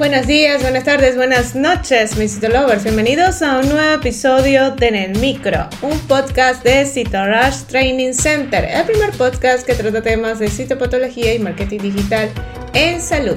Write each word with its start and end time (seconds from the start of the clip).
Buenos 0.00 0.26
días, 0.26 0.62
buenas 0.62 0.84
tardes, 0.84 1.14
buenas 1.14 1.54
noches, 1.54 2.16
mis 2.16 2.42
Lovers. 2.42 2.84
Bienvenidos 2.84 3.42
a 3.42 3.58
un 3.58 3.68
nuevo 3.68 3.96
episodio 3.96 4.70
de 4.70 4.88
En 4.88 4.94
el 4.94 5.18
Micro, 5.18 5.68
un 5.82 5.98
podcast 6.08 6.64
de 6.64 6.86
Citorush 6.86 7.64
Training 7.66 8.14
Center, 8.14 8.64
el 8.64 8.86
primer 8.86 9.10
podcast 9.10 9.66
que 9.66 9.74
trata 9.74 10.00
temas 10.00 10.38
de 10.38 10.48
citopatología 10.48 11.34
y 11.34 11.38
marketing 11.38 11.80
digital 11.80 12.30
en 12.72 12.98
salud. 12.98 13.36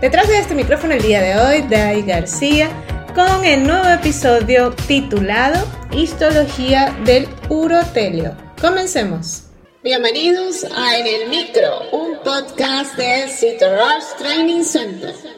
Detrás 0.00 0.28
de 0.28 0.38
este 0.38 0.54
micrófono 0.54 0.94
el 0.94 1.02
día 1.02 1.20
de 1.20 1.36
hoy, 1.36 1.66
Dai 1.68 2.02
García, 2.02 2.68
con 3.16 3.44
el 3.44 3.66
nuevo 3.66 3.88
episodio 3.88 4.70
titulado 4.86 5.66
Histología 5.90 6.96
del 7.06 7.28
urotelio. 7.48 8.36
Comencemos. 8.60 9.46
Bienvenidos 9.82 10.64
a 10.76 10.96
En 10.96 11.08
el 11.08 11.28
Micro, 11.28 11.90
un 11.90 12.18
podcast 12.22 12.96
de 12.96 13.26
Citorush 13.28 14.16
Training 14.16 14.62
Center. 14.62 15.37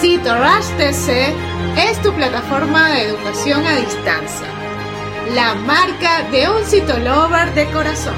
Cito 0.00 0.34
Rush 0.34 0.78
TC 0.78 1.34
es 1.76 2.00
tu 2.00 2.10
plataforma 2.14 2.88
de 2.88 3.02
educación 3.02 3.66
a 3.66 3.76
distancia. 3.76 4.46
La 5.34 5.54
marca 5.54 6.22
de 6.30 6.48
un 6.48 6.64
citolover 6.64 7.52
de 7.52 7.66
corazón. 7.66 8.14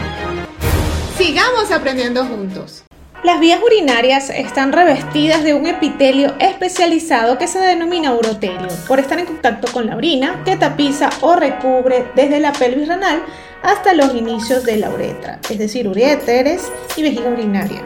Sigamos 1.18 1.72
aprendiendo 1.72 2.24
juntos. 2.24 2.84
Las 3.24 3.40
vías 3.40 3.58
urinarias 3.60 4.30
están 4.30 4.72
revestidas 4.72 5.42
de 5.42 5.54
un 5.54 5.66
epitelio 5.66 6.36
especializado 6.38 7.36
que 7.36 7.48
se 7.48 7.58
denomina 7.58 8.14
urotelio, 8.14 8.68
por 8.86 9.00
estar 9.00 9.18
en 9.18 9.26
contacto 9.26 9.66
con 9.72 9.88
la 9.88 9.96
orina 9.96 10.40
que 10.44 10.56
tapiza 10.56 11.10
o 11.20 11.34
recubre 11.34 12.04
desde 12.14 12.38
la 12.38 12.52
pelvis 12.52 12.86
renal 12.86 13.24
hasta 13.64 13.92
los 13.92 14.14
inicios 14.14 14.62
de 14.62 14.76
la 14.76 14.88
uretra, 14.88 15.40
es 15.50 15.58
decir, 15.58 15.88
uréteres 15.88 16.70
y 16.96 17.02
vejiga 17.02 17.30
urinaria. 17.30 17.82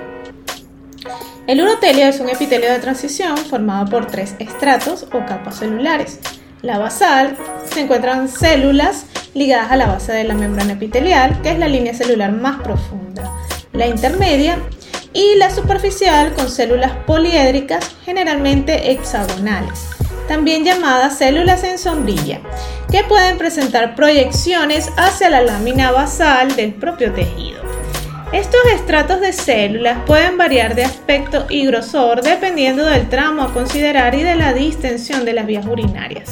El 1.47 1.63
urotelio 1.63 2.07
es 2.07 2.19
un 2.19 2.29
epitelio 2.29 2.73
de 2.73 2.81
transición 2.81 3.37
formado 3.37 3.89
por 3.89 4.07
tres 4.07 4.35
estratos 4.41 5.05
o 5.13 5.25
capas 5.25 5.61
celulares. 5.61 6.19
La 6.61 6.77
basal 6.79 7.37
se 7.73 7.83
encuentran 7.83 8.29
células 8.29 9.07
ligadas 9.33 9.71
a 9.71 9.77
la 9.77 9.87
base 9.87 10.13
de 10.13 10.25
la 10.25 10.35
membrana 10.35 10.73
epitelial, 10.73 11.41
que 11.43 11.53
es 11.53 11.59
la 11.61 11.69
línea 11.69 11.95
celular 11.95 12.33
más 12.33 12.61
profunda. 12.63 13.31
La 13.73 13.87
intermedia 13.87 14.59
y 15.13 15.37
la 15.37 15.49
superficial 15.51 16.35
con 16.35 16.51
células 16.51 16.91
poliédricas, 17.07 17.95
generalmente 18.05 18.91
hexagonales, 18.91 19.87
también 20.27 20.65
llamadas 20.65 21.17
células 21.17 21.63
en 21.63 21.79
sombrilla, 21.79 22.41
que 22.91 23.05
pueden 23.05 23.39
presentar 23.39 23.95
proyecciones 23.95 24.91
hacia 24.97 25.31
la 25.31 25.43
lámina 25.43 25.93
basal 25.93 26.57
del 26.57 26.75
propio 26.75 27.13
tejido. 27.13 27.66
Estos 28.33 28.61
estratos 28.75 29.21
de 29.21 29.33
células 29.33 29.99
pueden 30.05 30.37
variar 30.37 30.75
de 30.75 30.85
aspecto 30.85 31.47
y 31.49 31.65
grosor 31.67 32.23
dependiendo 32.23 32.85
del 32.85 33.09
tramo 33.09 33.43
a 33.43 33.53
considerar 33.53 34.15
y 34.17 34.23
de 34.25 34.35
la 34.35 34.53
distensión 34.53 35.25
de 35.25 35.33
las 35.33 35.47
vías 35.47 35.65
urinarias. 35.65 36.31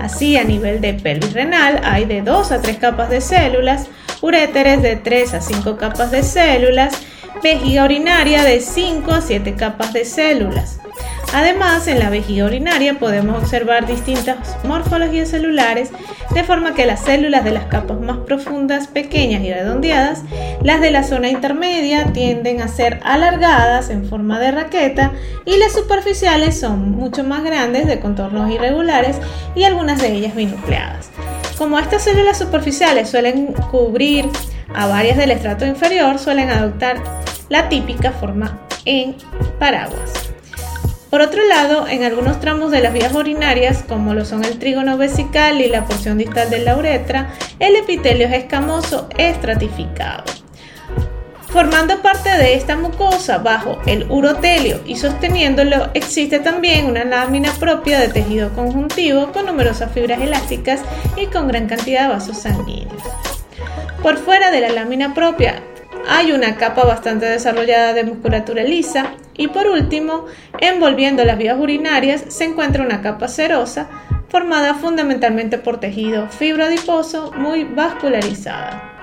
Así, 0.00 0.36
a 0.36 0.44
nivel 0.44 0.80
de 0.80 0.94
pelvis 0.94 1.32
renal 1.32 1.80
hay 1.84 2.04
de 2.06 2.22
2 2.22 2.52
a 2.52 2.60
3 2.60 2.78
capas 2.78 3.10
de 3.10 3.20
células, 3.20 3.86
uréteres 4.20 4.82
de 4.82 4.96
3 4.96 5.34
a 5.34 5.40
5 5.40 5.76
capas 5.76 6.10
de 6.10 6.22
células, 6.24 6.94
vejiga 7.42 7.84
urinaria 7.84 8.42
de 8.42 8.60
5 8.60 9.10
a 9.12 9.20
7 9.20 9.54
capas 9.54 9.92
de 9.92 10.04
células. 10.04 10.80
Además, 11.34 11.86
en 11.88 11.98
la 11.98 12.08
vejiga 12.08 12.46
urinaria 12.46 12.98
podemos 12.98 13.42
observar 13.42 13.86
distintas 13.86 14.38
morfologías 14.64 15.28
celulares, 15.28 15.90
de 16.34 16.42
forma 16.42 16.74
que 16.74 16.86
las 16.86 17.04
células 17.04 17.44
de 17.44 17.50
las 17.50 17.66
capas 17.66 18.00
más 18.00 18.18
profundas, 18.18 18.86
pequeñas 18.86 19.42
y 19.42 19.52
redondeadas, 19.52 20.22
las 20.62 20.80
de 20.80 20.90
la 20.90 21.02
zona 21.02 21.28
intermedia 21.28 22.12
tienden 22.12 22.62
a 22.62 22.68
ser 22.68 23.00
alargadas 23.04 23.90
en 23.90 24.06
forma 24.06 24.38
de 24.38 24.52
raqueta 24.52 25.12
y 25.44 25.58
las 25.58 25.72
superficiales 25.72 26.58
son 26.58 26.92
mucho 26.92 27.24
más 27.24 27.44
grandes, 27.44 27.86
de 27.86 28.00
contornos 28.00 28.50
irregulares 28.50 29.18
y 29.54 29.64
algunas 29.64 30.00
de 30.00 30.12
ellas 30.12 30.34
binucleadas. 30.34 31.10
Como 31.58 31.78
estas 31.78 32.04
células 32.04 32.38
superficiales 32.38 33.10
suelen 33.10 33.52
cubrir 33.70 34.26
a 34.74 34.86
varias 34.86 35.18
del 35.18 35.32
estrato 35.32 35.66
inferior, 35.66 36.18
suelen 36.18 36.48
adoptar 36.50 37.02
la 37.48 37.68
típica 37.68 38.12
forma 38.12 38.60
en 38.84 39.14
paraguas. 39.58 40.37
Por 41.10 41.22
otro 41.22 41.42
lado, 41.46 41.88
en 41.88 42.04
algunos 42.04 42.38
tramos 42.38 42.70
de 42.70 42.80
las 42.80 42.92
vías 42.92 43.14
urinarias, 43.14 43.82
como 43.88 44.12
lo 44.12 44.26
son 44.26 44.44
el 44.44 44.58
trígono 44.58 44.98
vesical 44.98 45.60
y 45.60 45.68
la 45.68 45.86
porción 45.86 46.18
distal 46.18 46.50
de 46.50 46.58
la 46.58 46.76
uretra, 46.76 47.34
el 47.58 47.76
epitelio 47.76 48.26
es 48.26 48.34
escamoso 48.34 49.08
estratificado. 49.16 50.24
Formando 51.48 52.02
parte 52.02 52.28
de 52.28 52.54
esta 52.54 52.76
mucosa 52.76 53.38
bajo 53.38 53.78
el 53.86 54.10
urotelio 54.10 54.82
y 54.84 54.96
sosteniéndolo 54.96 55.88
existe 55.94 56.40
también 56.40 56.84
una 56.84 57.04
lámina 57.04 57.50
propia 57.58 57.98
de 57.98 58.08
tejido 58.08 58.52
conjuntivo 58.52 59.32
con 59.32 59.46
numerosas 59.46 59.90
fibras 59.90 60.20
elásticas 60.20 60.82
y 61.16 61.24
con 61.26 61.48
gran 61.48 61.66
cantidad 61.66 62.02
de 62.02 62.08
vasos 62.08 62.36
sanguíneos. 62.36 63.02
Por 64.02 64.18
fuera 64.18 64.50
de 64.50 64.60
la 64.60 64.68
lámina 64.68 65.14
propia 65.14 65.62
hay 66.06 66.32
una 66.32 66.56
capa 66.56 66.84
bastante 66.84 67.24
desarrollada 67.24 67.94
de 67.94 68.04
musculatura 68.04 68.62
lisa 68.62 69.14
y 69.38 69.48
por 69.48 69.66
último, 69.68 70.26
envolviendo 70.60 71.24
las 71.24 71.38
vías 71.38 71.58
urinarias 71.58 72.24
se 72.28 72.44
encuentra 72.44 72.84
una 72.84 73.00
capa 73.00 73.28
serosa 73.28 73.88
formada 74.28 74.74
fundamentalmente 74.74 75.56
por 75.56 75.80
tejido 75.80 76.28
fibrodiposo 76.28 77.32
muy 77.32 77.64
vascularizada. 77.64 78.96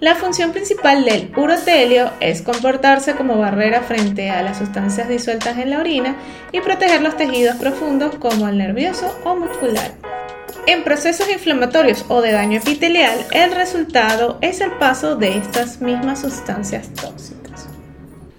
La 0.00 0.14
función 0.14 0.52
principal 0.52 1.04
del 1.04 1.32
urotelio 1.36 2.10
es 2.20 2.42
comportarse 2.42 3.14
como 3.14 3.38
barrera 3.38 3.82
frente 3.82 4.30
a 4.30 4.42
las 4.42 4.58
sustancias 4.58 5.08
disueltas 5.08 5.56
en 5.56 5.70
la 5.70 5.78
orina 5.78 6.16
y 6.52 6.60
proteger 6.60 7.00
los 7.00 7.16
tejidos 7.16 7.56
profundos 7.56 8.16
como 8.16 8.48
el 8.48 8.58
nervioso 8.58 9.16
o 9.24 9.36
muscular. 9.36 9.92
En 10.66 10.82
procesos 10.82 11.30
inflamatorios 11.30 12.04
o 12.08 12.20
de 12.20 12.32
daño 12.32 12.58
epitelial, 12.58 13.24
el 13.30 13.52
resultado 13.52 14.38
es 14.42 14.60
el 14.60 14.72
paso 14.72 15.16
de 15.16 15.38
estas 15.38 15.80
mismas 15.80 16.20
sustancias 16.20 16.92
tóxicas. 16.92 17.75